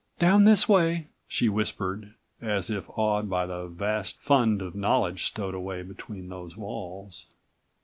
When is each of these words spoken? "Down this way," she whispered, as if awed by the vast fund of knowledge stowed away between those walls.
"Down 0.17 0.45
this 0.45 0.67
way," 0.67 1.09
she 1.27 1.47
whispered, 1.47 2.15
as 2.41 2.71
if 2.71 2.89
awed 2.97 3.29
by 3.29 3.45
the 3.45 3.67
vast 3.67 4.17
fund 4.19 4.59
of 4.59 4.73
knowledge 4.73 5.25
stowed 5.25 5.53
away 5.53 5.83
between 5.83 6.27
those 6.27 6.57
walls. 6.57 7.27